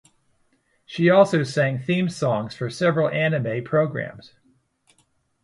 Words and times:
She 0.87 1.11
also 1.11 1.43
sang 1.43 1.77
theme 1.77 2.09
songs 2.09 2.55
for 2.55 2.71
several 2.71 3.07
anime 3.09 3.63
programs. 3.63 4.33